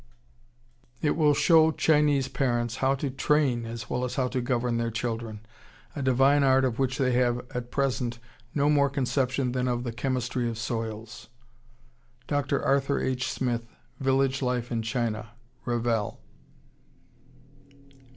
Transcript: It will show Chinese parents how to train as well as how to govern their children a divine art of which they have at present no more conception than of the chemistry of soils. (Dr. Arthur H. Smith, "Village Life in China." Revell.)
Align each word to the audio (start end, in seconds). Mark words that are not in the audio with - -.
It 1.03 1.15
will 1.15 1.35
show 1.35 1.71
Chinese 1.71 2.27
parents 2.27 2.77
how 2.77 2.95
to 2.95 3.11
train 3.11 3.67
as 3.67 3.87
well 3.87 4.03
as 4.03 4.15
how 4.15 4.29
to 4.29 4.41
govern 4.41 4.77
their 4.77 4.89
children 4.89 5.41
a 5.95 6.01
divine 6.01 6.43
art 6.43 6.65
of 6.65 6.79
which 6.79 6.97
they 6.97 7.11
have 7.11 7.45
at 7.53 7.69
present 7.69 8.17
no 8.55 8.67
more 8.67 8.89
conception 8.89 9.51
than 9.51 9.67
of 9.67 9.83
the 9.83 9.91
chemistry 9.91 10.49
of 10.49 10.57
soils. 10.57 11.27
(Dr. 12.25 12.63
Arthur 12.65 12.99
H. 12.99 13.29
Smith, 13.31 13.67
"Village 13.99 14.41
Life 14.41 14.71
in 14.71 14.81
China." 14.81 15.33
Revell.) 15.65 16.19